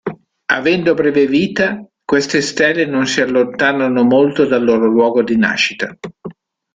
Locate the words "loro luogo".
4.63-5.21